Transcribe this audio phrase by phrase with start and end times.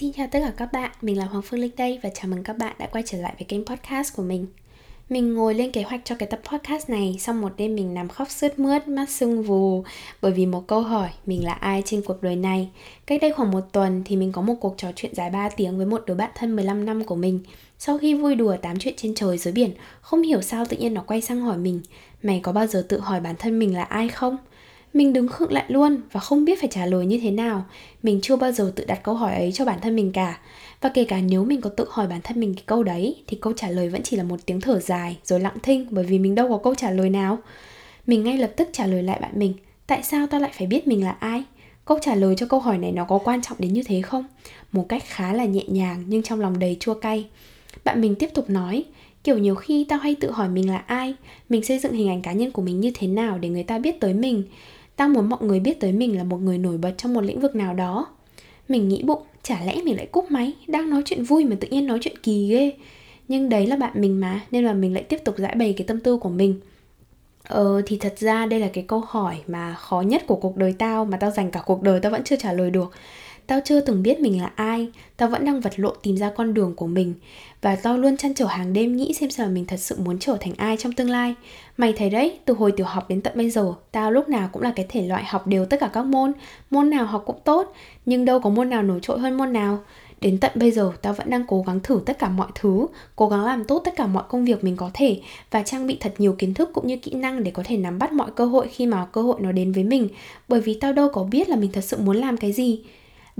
[0.00, 2.42] Xin chào tất cả các bạn, mình là Hoàng Phương Linh đây và chào mừng
[2.42, 4.46] các bạn đã quay trở lại với kênh podcast của mình.
[5.08, 8.08] Mình ngồi lên kế hoạch cho cái tập podcast này sau một đêm mình nằm
[8.08, 9.84] khóc sướt mướt, mắt sưng vù
[10.22, 12.68] bởi vì một câu hỏi mình là ai trên cuộc đời này.
[13.06, 15.76] Cách đây khoảng một tuần thì mình có một cuộc trò chuyện dài 3 tiếng
[15.76, 17.40] với một đứa bạn thân 15 năm của mình.
[17.78, 20.94] Sau khi vui đùa tám chuyện trên trời dưới biển, không hiểu sao tự nhiên
[20.94, 21.80] nó quay sang hỏi mình
[22.22, 24.36] Mày có bao giờ tự hỏi bản thân mình là ai không?
[24.94, 27.64] Mình đứng khựng lại luôn và không biết phải trả lời như thế nào.
[28.02, 30.38] Mình chưa bao giờ tự đặt câu hỏi ấy cho bản thân mình cả.
[30.80, 33.38] Và kể cả nếu mình có tự hỏi bản thân mình cái câu đấy thì
[33.40, 36.18] câu trả lời vẫn chỉ là một tiếng thở dài rồi lặng thinh bởi vì
[36.18, 37.38] mình đâu có câu trả lời nào.
[38.06, 39.54] Mình ngay lập tức trả lời lại bạn mình,
[39.86, 41.44] tại sao tao lại phải biết mình là ai?
[41.84, 44.24] Câu trả lời cho câu hỏi này nó có quan trọng đến như thế không?
[44.72, 47.26] Một cách khá là nhẹ nhàng nhưng trong lòng đầy chua cay.
[47.84, 48.84] Bạn mình tiếp tục nói,
[49.24, 51.14] kiểu nhiều khi tao hay tự hỏi mình là ai,
[51.48, 53.78] mình xây dựng hình ảnh cá nhân của mình như thế nào để người ta
[53.78, 54.44] biết tới mình
[55.00, 57.40] Tao muốn mọi người biết tới mình là một người nổi bật trong một lĩnh
[57.40, 58.06] vực nào đó.
[58.68, 61.68] Mình nghĩ bụng, chả lẽ mình lại cúp máy Đang nói chuyện vui mà tự
[61.68, 62.72] nhiên nói chuyện kỳ ghê.
[63.28, 65.86] Nhưng đấy là bạn mình mà Nên là mình lại tiếp tục giải bày cái
[65.86, 66.60] tâm tư của mình.
[67.42, 70.74] Ờ thì thật ra đây là cái câu hỏi mà khó nhất của cuộc đời
[70.78, 72.92] tao Mà tao dành cả cuộc đời tao vẫn chưa trả lời được.
[73.50, 76.54] Tao chưa từng biết mình là ai, tao vẫn đang vật lộn tìm ra con
[76.54, 77.14] đường của mình
[77.62, 80.36] và tao luôn chăn trở hàng đêm nghĩ xem sao mình thật sự muốn trở
[80.40, 81.34] thành ai trong tương lai.
[81.76, 84.62] Mày thấy đấy, từ hồi tiểu học đến tận bây giờ, tao lúc nào cũng
[84.62, 86.32] là cái thể loại học đều tất cả các môn,
[86.70, 87.74] môn nào học cũng tốt,
[88.06, 89.78] nhưng đâu có môn nào nổi trội hơn môn nào.
[90.20, 93.28] Đến tận bây giờ, tao vẫn đang cố gắng thử tất cả mọi thứ, cố
[93.28, 95.20] gắng làm tốt tất cả mọi công việc mình có thể
[95.50, 97.98] và trang bị thật nhiều kiến thức cũng như kỹ năng để có thể nắm
[97.98, 100.08] bắt mọi cơ hội khi mà cơ hội nó đến với mình.
[100.48, 102.82] Bởi vì tao đâu có biết là mình thật sự muốn làm cái gì.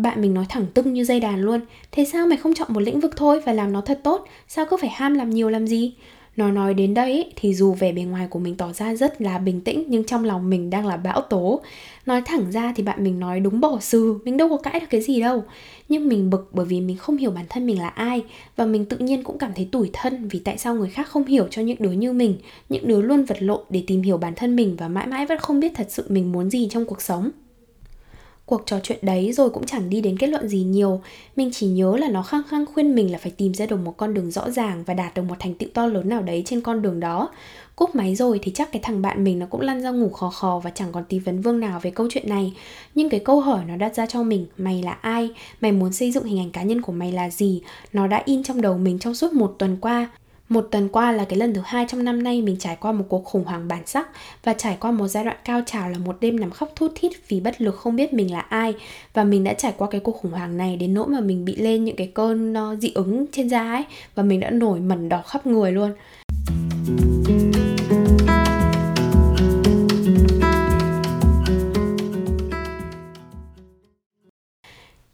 [0.03, 1.61] Bạn mình nói thẳng tưng như dây đàn luôn.
[1.93, 4.27] Thế sao mày không chọn một lĩnh vực thôi và làm nó thật tốt?
[4.49, 5.93] Sao cứ phải ham làm nhiều làm gì?
[6.37, 9.39] Nó nói đến đây thì dù vẻ bề ngoài của mình tỏ ra rất là
[9.39, 11.61] bình tĩnh, Nhưng trong lòng mình đang là bão tố.
[12.07, 14.87] Nói thẳng ra thì bạn mình nói đúng bỏ sừ Mình đâu có cãi được
[14.91, 15.45] cái gì đâu.
[15.89, 18.25] Nhưng mình bực bởi vì mình không hiểu bản thân mình là ai,
[18.57, 21.25] Và mình tự nhiên cũng cảm thấy tủi thân Vì tại sao người khác không
[21.25, 22.39] hiểu cho những đứa như mình,
[22.69, 25.39] Những đứa luôn vật lộn để tìm hiểu bản thân mình Và mãi mãi vẫn
[25.39, 27.31] không biết thật sự mình muốn gì trong cuộc sống.
[28.51, 31.01] Cuộc trò chuyện đấy rồi cũng chẳng đi đến kết luận gì nhiều
[31.37, 33.97] Mình chỉ nhớ là nó khăng khăng khuyên mình là phải tìm ra được một
[33.97, 36.61] con đường rõ ràng Và đạt được một thành tựu to lớn nào đấy trên
[36.61, 37.29] con đường đó
[37.77, 40.31] Cúp máy rồi thì chắc cái thằng bạn mình nó cũng lăn ra ngủ khò
[40.31, 42.55] khò Và chẳng còn tí vấn vương nào về câu chuyện này
[42.95, 45.31] Nhưng cái câu hỏi nó đặt ra cho mình, Mày là ai?
[45.61, 47.63] Mày muốn xây dựng hình ảnh cá nhân của mày là gì?
[47.93, 50.11] Nó đã in trong đầu mình trong suốt một tuần qua
[50.51, 53.05] một tuần qua là cái lần thứ hai trong năm nay mình trải qua một
[53.09, 54.09] cuộc khủng hoảng bản sắc
[54.45, 57.13] và trải qua một giai đoạn cao trào là một đêm nằm khóc thút thít
[57.29, 58.75] vì bất lực không biết mình là ai
[59.15, 61.57] và mình đã trải qua cái cuộc khủng hoảng này đến nỗi mà mình bị
[61.57, 63.85] lên những cái cơn ờ, dị ứng trên da ấy
[64.15, 65.93] và mình đã nổi mẩn đỏ khắp người luôn.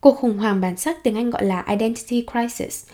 [0.00, 2.84] Cuộc khủng hoảng bản sắc tiếng Anh gọi là identity crisis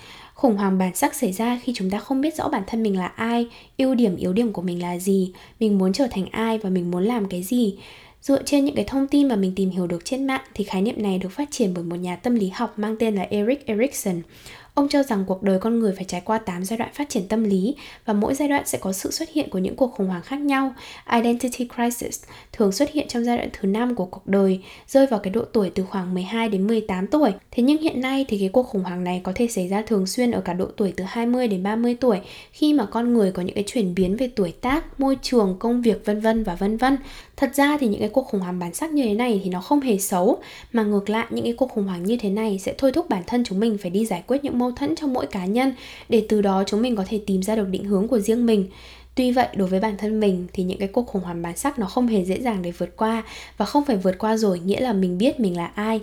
[0.43, 2.99] Khủng hoảng bản sắc xảy ra khi chúng ta không biết rõ bản thân mình
[2.99, 3.47] là ai,
[3.79, 6.91] ưu điểm yếu điểm của mình là gì, mình muốn trở thành ai và mình
[6.91, 7.79] muốn làm cái gì.
[8.21, 10.83] Dựa trên những cái thông tin mà mình tìm hiểu được trên mạng thì khái
[10.83, 13.67] niệm này được phát triển bởi một nhà tâm lý học mang tên là Eric
[13.67, 14.23] Erikson.
[14.75, 17.29] Ông cho rằng cuộc đời con người phải trải qua 8 giai đoạn phát triển
[17.29, 20.09] tâm lý và mỗi giai đoạn sẽ có sự xuất hiện của những cuộc khủng
[20.09, 20.75] hoảng khác nhau.
[21.13, 22.23] Identity crisis
[22.53, 25.45] thường xuất hiện trong giai đoạn thứ 5 của cuộc đời, rơi vào cái độ
[25.53, 27.33] tuổi từ khoảng 12 đến 18 tuổi.
[27.51, 30.07] Thế nhưng hiện nay thì cái cuộc khủng hoảng này có thể xảy ra thường
[30.07, 32.21] xuyên ở cả độ tuổi từ 20 đến 30 tuổi
[32.53, 35.83] khi mà con người có những cái chuyển biến về tuổi tác, môi trường, công
[35.83, 36.97] việc vân vân và vân vân.
[37.43, 39.61] Thật ra thì những cái cuộc khủng hoảng bản sắc như thế này thì nó
[39.61, 40.39] không hề xấu,
[40.73, 43.23] mà ngược lại, những cái cuộc khủng hoảng như thế này sẽ thôi thúc bản
[43.27, 45.75] thân chúng mình phải đi giải quyết những mâu thuẫn trong mỗi cá nhân
[46.09, 48.69] để từ đó chúng mình có thể tìm ra được định hướng của riêng mình
[49.15, 51.79] Tuy vậy, đối với bản thân mình thì những cái cuộc khủng hoảng bản sắc
[51.79, 53.23] nó không hề dễ dàng để vượt qua
[53.57, 56.01] và không phải vượt qua rồi nghĩa là mình biết mình là ai.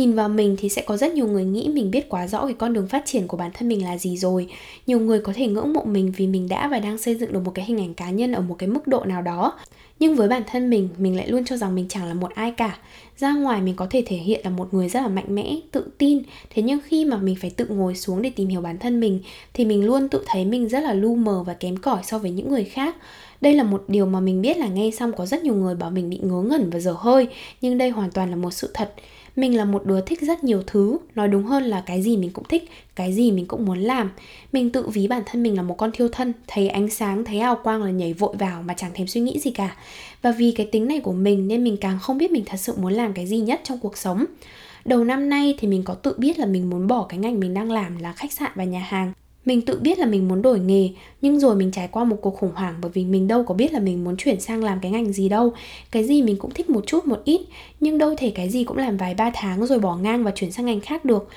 [0.00, 2.54] Nhìn vào mình thì sẽ có rất nhiều người nghĩ mình biết quá rõ cái
[2.54, 4.46] con đường phát triển của bản thân mình là gì rồi.
[4.86, 7.40] Nhiều người có thể ngưỡng mộ mình vì mình đã và đang xây dựng được
[7.44, 9.58] một cái hình ảnh cá nhân ở một cái mức độ nào đó.
[9.98, 12.50] Nhưng với bản thân mình, mình lại luôn cho rằng mình chẳng là một ai
[12.50, 12.78] cả.
[13.18, 15.86] Ra ngoài mình có thể thể hiện là một người rất là mạnh mẽ, tự
[15.98, 16.22] tin.
[16.54, 19.20] Thế nhưng khi mà mình phải tự ngồi xuống để tìm hiểu bản thân mình
[19.54, 22.30] thì mình luôn tự thấy mình rất là lu mờ và kém cỏi so với
[22.30, 22.96] những người khác.
[23.40, 25.90] Đây là một điều mà mình biết là nghe xong có rất nhiều người bảo
[25.90, 27.28] mình bị ngớ ngẩn và dở hơi,
[27.60, 28.94] nhưng đây hoàn toàn là một sự thật
[29.40, 30.98] mình là một đứa thích rất nhiều thứ.
[31.14, 34.10] Nói đúng hơn là cái gì mình cũng thích, cái gì mình cũng muốn làm.
[34.52, 37.38] Mình tự ví bản thân mình là một con thiêu thân, thấy ánh sáng, thấy
[37.38, 39.76] hào quang là nhảy vội vào mà chẳng thèm suy nghĩ gì cả.
[40.22, 42.74] Và vì cái tính này của mình nên mình càng không biết mình thật sự
[42.76, 44.24] muốn làm cái gì nhất trong cuộc sống.
[44.84, 47.54] Đầu năm nay thì mình có tự biết là mình muốn bỏ cái ngành mình
[47.54, 49.12] đang làm là khách sạn và nhà hàng
[49.50, 50.88] mình tự biết là mình muốn đổi nghề,
[51.22, 53.72] nhưng rồi mình trải qua một cuộc khủng hoảng bởi vì mình đâu có biết
[53.72, 55.52] là mình muốn chuyển sang làm cái ngành gì đâu.
[55.90, 57.40] Cái gì mình cũng thích một chút, một ít,
[57.80, 60.52] nhưng đâu thể cái gì cũng làm vài ba tháng rồi bỏ ngang và chuyển
[60.52, 61.28] sang ngành khác được.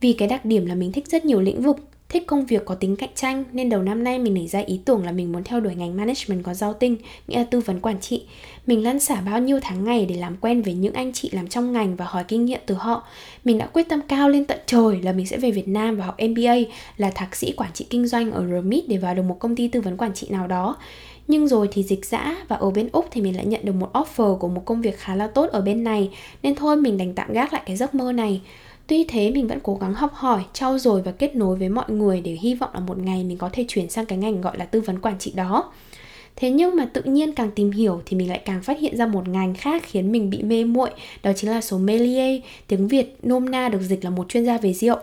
[0.00, 1.76] Vì cái đặc điểm là mình thích rất nhiều lĩnh vực
[2.08, 4.80] thích công việc có tính cạnh tranh nên đầu năm nay mình nảy ra ý
[4.84, 6.96] tưởng là mình muốn theo đuổi ngành management có giao tinh,
[7.28, 8.22] nghĩa là tư vấn quản trị.
[8.66, 11.48] Mình lăn xả bao nhiêu tháng ngày để làm quen với những anh chị làm
[11.48, 13.06] trong ngành và hỏi kinh nghiệm từ họ.
[13.44, 16.04] Mình đã quyết tâm cao lên tận trời là mình sẽ về Việt Nam và
[16.04, 16.54] học MBA
[16.96, 19.68] là thạc sĩ quản trị kinh doanh ở RMIT để vào được một công ty
[19.68, 20.76] tư vấn quản trị nào đó.
[21.28, 23.90] Nhưng rồi thì dịch dã và ở bên Úc thì mình lại nhận được một
[23.92, 26.10] offer của một công việc khá là tốt ở bên này
[26.42, 28.40] Nên thôi mình đành tạm gác lại cái giấc mơ này
[28.86, 31.84] Tuy thế mình vẫn cố gắng học hỏi, trau dồi và kết nối với mọi
[31.88, 34.58] người để hy vọng là một ngày mình có thể chuyển sang cái ngành gọi
[34.58, 35.72] là tư vấn quản trị đó.
[36.36, 39.06] Thế nhưng mà tự nhiên càng tìm hiểu thì mình lại càng phát hiện ra
[39.06, 40.90] một ngành khác khiến mình bị mê muội,
[41.22, 44.72] đó chính là sommelier, tiếng Việt nôm na được dịch là một chuyên gia về
[44.72, 44.96] rượu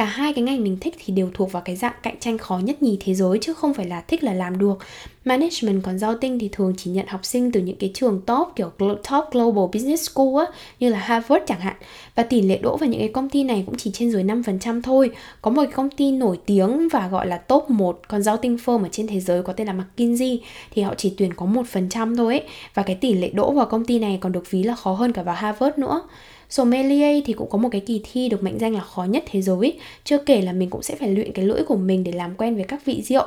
[0.00, 2.58] cả hai cái ngành mình thích thì đều thuộc vào cái dạng cạnh tranh khó
[2.58, 4.78] nhất nhì thế giới, chứ không phải là thích là làm được.
[5.24, 8.48] Management còn giao tinh thì thường chỉ nhận học sinh từ những cái trường top,
[8.56, 11.76] kiểu top global business school á, như là Harvard chẳng hạn.
[12.14, 14.82] Và tỷ lệ đỗ vào những cái công ty này cũng chỉ trên dưới 5%
[14.82, 15.10] thôi.
[15.42, 18.56] Có một cái công ty nổi tiếng và gọi là top 1 còn giao tinh
[18.64, 22.16] firm ở trên thế giới có tên là McKinsey, thì họ chỉ tuyển có 1%
[22.16, 22.48] thôi ấy.
[22.74, 25.12] Và cái tỷ lệ đỗ vào công ty này còn được ví là khó hơn
[25.12, 26.02] cả vào Harvard nữa.
[26.50, 29.42] Sommelier thì cũng có một cái kỳ thi được mệnh danh là khó nhất thế
[29.42, 29.78] giới.
[30.04, 32.54] Chưa kể là mình cũng sẽ phải luyện cái lưỡi của mình để làm quen
[32.54, 33.24] với các vị rượu.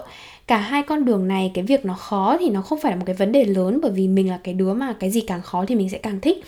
[0.47, 3.03] Cả hai con đường này, cái việc nó khó thì nó không phải là một
[3.05, 5.65] cái vấn đề lớn Bởi vì mình là cái đứa mà cái gì càng khó
[5.67, 6.43] thì mình sẽ càng thích.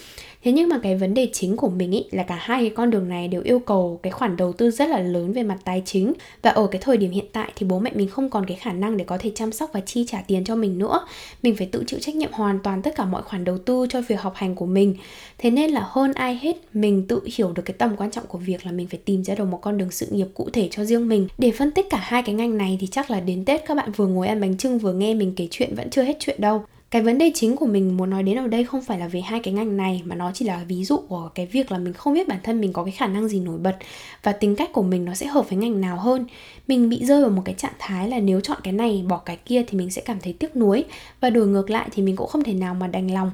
[0.46, 2.90] Thế nhưng mà cái vấn đề chính của mình ý, là cả hai cái con
[2.90, 5.82] đường này đều yêu cầu cái khoản đầu tư rất là lớn về mặt tài
[5.86, 8.58] chính và ở cái thời điểm hiện tại thì bố mẹ mình không còn cái
[8.58, 11.06] khả năng để có thể chăm sóc và chi trả tiền cho mình nữa.
[11.44, 14.02] Mình phải tự chịu trách nhiệm hoàn toàn tất cả mọi khoản đầu tư cho
[14.02, 14.96] việc học hành của mình.
[15.38, 18.38] Thế nên là hơn ai hết, mình tự hiểu được cái tầm quan trọng của
[18.38, 20.86] việc là mình phải tìm ra được một con đường sự nghiệp cụ thể cho
[20.86, 21.28] riêng mình.
[21.38, 23.92] Để phân tích cả hai cái ngành này thì chắc là đến Tết các bạn
[23.92, 26.64] vừa ngồi ăn bánh trưng vừa nghe mình kể chuyện vẫn chưa hết chuyện đâu
[26.96, 29.22] cái vấn đề chính của mình muốn nói đến ở đây không phải là về
[29.22, 31.94] hai cái ngành này, mà nó chỉ là ví dụ của cái việc là mình
[31.94, 33.78] không biết bản thân mình có cái khả năng gì nổi bật
[34.24, 36.26] và tính cách của mình nó sẽ hợp với ngành nào hơn.
[36.68, 39.38] Mình bị rơi vào một cái trạng thái là nếu chọn cái này, bỏ cái
[39.46, 40.84] kia thì mình sẽ cảm thấy tiếc nuối
[41.22, 43.32] và đổi ngược lại thì mình cũng không thể nào mà đành lòng.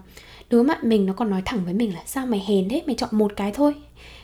[0.50, 2.81] Đứa bạn mình nó còn nói thẳng với mình là, sao mày hèn thế?
[2.86, 3.74] Mày chọn một cái thôi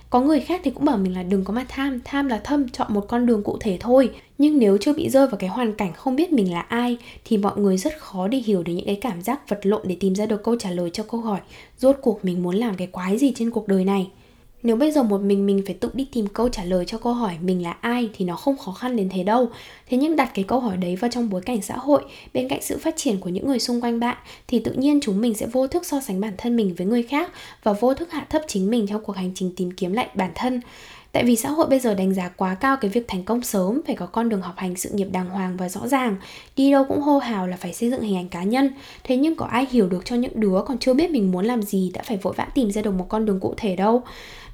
[0.09, 2.69] có người khác thì cũng bảo mình là đừng có mà tham tham là thâm,
[2.69, 4.09] chọn một con đường cụ thể thôi.
[4.37, 7.37] Nhưng nếu chưa bị rơi vào cái hoàn cảnh không biết mình là ai, thì
[7.37, 10.15] mọi người rất khó để hiểu được những cái cảm giác vật lộn để tìm
[10.15, 11.39] ra được câu trả lời cho câu hỏi,
[11.77, 14.07] rốt cuộc mình muốn làm cái quái gì trên cuộc đời này
[14.67, 17.13] nếu bây giờ một mình mình phải tự đi tìm câu trả lời cho câu
[17.13, 19.49] hỏi mình là ai thì nó không khó khăn đến thế đâu
[19.89, 22.03] thế nhưng đặt cái câu hỏi đấy vào trong bối cảnh xã hội,
[22.33, 24.17] bên cạnh sự phát triển của những người xung quanh bạn,
[24.47, 27.03] thì tự nhiên chúng mình sẽ vô thức so sánh bản thân mình với người
[27.03, 27.31] khác
[27.63, 30.31] và vô thức hạ thấp chính mình trong cuộc hành trình tìm kiếm lại bản
[30.35, 30.61] thân
[31.11, 33.81] Tại vì xã hội bây giờ đánh giá quá cao cái việc thành công sớm,
[33.87, 36.15] phải có con đường học hành sự nghiệp đàng hoàng và rõ ràng.
[36.55, 38.69] Đi đâu cũng hô hào là phải xây dựng hình ảnh cá nhân.
[39.03, 41.61] Thế nhưng có ai hiểu được cho những đứa còn chưa biết mình muốn làm
[41.61, 44.03] gì, đã phải vội vã tìm ra được một con đường cụ thể đâu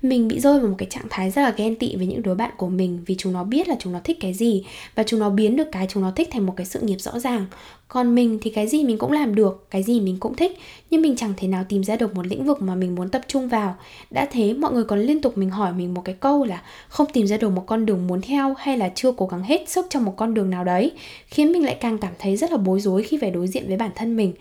[0.04, 2.36] mình bị rơi vào một cái trạng thái rất là ghen tị với những đứa
[2.36, 4.64] bạn của mình vì chúng nó biết là chúng nó thích cái gì
[4.96, 7.20] và chúng nó biến được cái chúng nó thích thành một cái sự nghiệp rõ
[7.20, 7.46] ràng.
[7.88, 10.58] Còn mình thì cái gì mình cũng làm được, cái gì mình cũng thích,
[10.90, 13.22] nhưng mình chẳng thể nào tìm ra được một lĩnh vực mà mình muốn tập
[13.28, 13.76] trung vào.
[14.12, 17.08] Đã thế, mọi người còn liên tục mình hỏi mình một cái câu là không
[17.14, 19.86] tìm ra được một con đường muốn theo hay là chưa cố gắng hết sức
[19.90, 20.92] trong một con đường nào đấy,
[21.28, 23.78] khiến mình lại càng cảm thấy rất là bối rối khi phải đối diện với
[23.78, 24.34] bản thân mình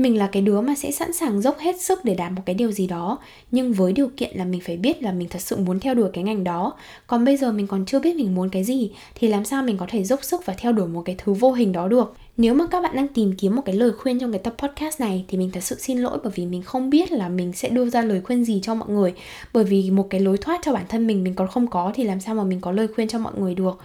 [0.00, 2.54] mình là cái đứa mà sẽ sẵn sàng dốc hết sức để đạt một cái
[2.54, 3.18] điều gì đó,
[3.50, 6.10] nhưng với điều kiện là mình phải biết là mình thật sự muốn theo đuổi
[6.12, 6.72] cái ngành đó.
[7.06, 9.76] Còn bây giờ mình còn chưa biết mình muốn cái gì, thì làm sao mình
[9.76, 12.14] có thể dốc sức và theo đuổi một cái thứ vô hình đó được?
[12.36, 15.00] Nếu mà các bạn đang tìm kiếm một cái lời khuyên trong cái tập podcast
[15.00, 17.68] này, thì mình thật sự xin lỗi bởi vì mình không biết là mình sẽ
[17.68, 19.14] đưa ra lời khuyên gì cho mọi người.
[19.52, 22.04] Bởi vì một cái lối thoát cho bản thân mình mình còn không có, thì
[22.04, 23.78] làm sao mà mình có lời khuyên cho mọi người được?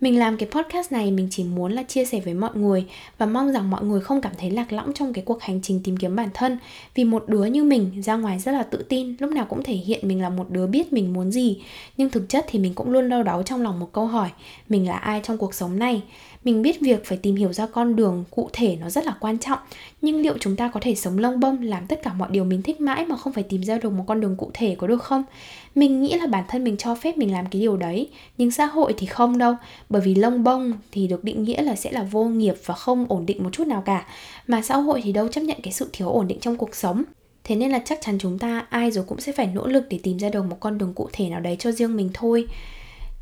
[0.00, 2.86] Mình làm cái podcast này, mình chỉ muốn là chia sẻ với mọi người
[3.18, 5.80] và mong rằng mọi người không cảm thấy lạc lõng trong cái cuộc hành trình
[5.84, 6.58] tìm kiếm bản thân.
[6.94, 9.74] Vì một đứa như mình ra ngoài rất là tự tin, lúc nào cũng thể
[9.74, 11.62] hiện mình là một đứa biết mình muốn gì.
[11.96, 14.28] Nhưng thực chất thì mình cũng luôn đau đáu trong lòng một câu hỏi,
[14.68, 16.02] mình là ai trong cuộc sống này?
[16.44, 19.38] Mình biết việc phải tìm hiểu ra con đường cụ thể nó rất là quan
[19.38, 19.58] trọng,
[20.02, 22.62] nhưng liệu chúng ta có thể sống lông bông, làm tất cả mọi điều mình
[22.62, 25.02] thích mãi mà không phải tìm ra được một con đường cụ thể có được
[25.02, 25.24] không?
[25.74, 28.66] Mình nghĩ là bản thân mình cho phép mình làm cái điều đấy, nhưng xã
[28.66, 29.54] hội thì không đâu,
[29.88, 33.06] bởi vì lông bông thì được định nghĩa là sẽ là vô nghiệp và không
[33.08, 34.06] ổn định một chút nào cả,
[34.46, 37.02] mà xã hội thì đâu chấp nhận cái sự thiếu ổn định trong cuộc sống.
[37.44, 39.98] Thế nên là chắc chắn chúng ta ai rồi cũng sẽ phải nỗ lực để
[40.02, 42.46] tìm ra được một con đường cụ thể nào đấy cho riêng mình thôi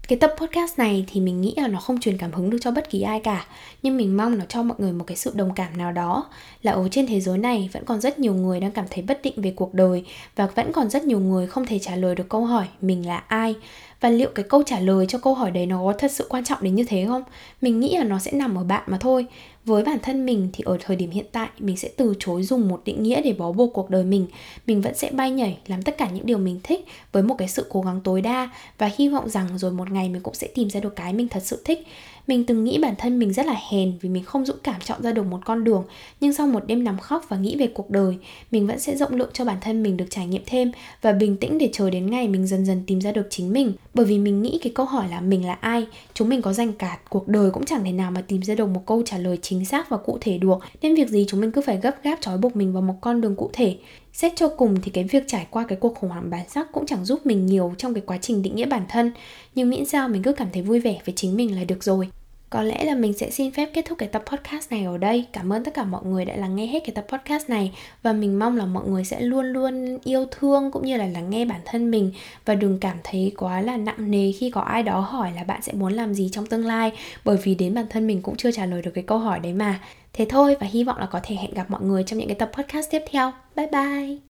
[0.08, 2.70] cái tập podcast này thì mình nghĩ là nó không truyền cảm hứng được cho
[2.70, 3.46] bất kỳ ai cả.
[3.82, 6.26] Nhưng mình mong nó cho mọi người một cái sự đồng cảm nào đó.
[6.62, 9.22] Là ở trên thế giới này vẫn còn rất nhiều người đang cảm thấy bất
[9.22, 10.04] định về cuộc đời
[10.36, 13.16] và vẫn còn rất nhiều người không thể trả lời được câu hỏi mình là
[13.16, 13.54] ai.
[14.00, 16.44] Và liệu cái câu trả lời cho câu hỏi đấy nó có thật sự quan
[16.44, 17.22] trọng đến như thế không?
[17.60, 19.26] Mình nghĩ là nó sẽ nằm ở bạn mà thôi
[19.68, 22.68] với bản thân mình thì ở thời điểm hiện tại, mình sẽ từ chối dùng
[22.68, 24.26] một định nghĩa để bó buộc cuộc đời mình.
[24.66, 27.48] Mình vẫn sẽ bay nhảy, làm tất cả những điều mình thích với một cái
[27.48, 30.48] sự cố gắng tối đa và hy vọng rằng rồi một ngày mình cũng sẽ
[30.54, 31.86] tìm ra được cái mình thật sự thích
[32.28, 35.02] mình từng nghĩ bản thân mình rất là hèn vì mình không dũng cảm chọn
[35.02, 35.84] ra được một con đường.
[36.20, 38.16] Nhưng sau một đêm nằm khóc và nghĩ về cuộc đời,
[38.50, 41.36] mình vẫn sẽ rộng lượng cho bản thân mình được trải nghiệm thêm và bình
[41.36, 43.72] tĩnh để chờ đến ngày mình dần dần tìm ra được chính mình.
[43.94, 46.72] Bởi vì mình nghĩ cái câu hỏi là mình là ai, chúng mình có dành
[46.72, 49.38] cả cuộc đời cũng chẳng thể nào mà tìm ra được một câu trả lời
[49.42, 50.58] chính xác và cụ thể được.
[50.82, 53.20] Nên việc gì chúng mình cứ phải gấp gáp trói buộc mình vào một con
[53.20, 53.76] đường cụ thể.
[54.12, 56.86] Xét cho cùng thì cái việc trải qua cái cuộc khủng hoảng bản sắc cũng
[56.86, 59.12] chẳng giúp mình nhiều trong cái quá trình định nghĩa bản thân.
[59.54, 62.08] Nhưng miễn sao mình cứ cảm thấy vui vẻ với chính mình là được rồi
[62.50, 65.26] có lẽ là mình sẽ xin phép kết thúc cái tập podcast này ở đây.
[65.32, 68.12] Cảm ơn tất cả mọi người đã lắng nghe hết cái tập podcast này và
[68.12, 71.44] mình mong là mọi người sẽ luôn luôn yêu thương cũng như là lắng nghe
[71.44, 72.12] bản thân mình
[72.44, 75.62] và đừng cảm thấy quá là nặng nề khi có ai đó hỏi là bạn
[75.62, 76.92] sẽ muốn làm gì trong tương lai
[77.24, 79.52] bởi vì đến bản thân mình cũng chưa trả lời được cái câu hỏi đấy
[79.52, 79.80] mà.
[80.12, 82.36] Thế thôi và hy vọng là có thể hẹn gặp mọi người trong những cái
[82.36, 83.32] tập podcast tiếp theo.
[83.56, 84.27] Bye bye.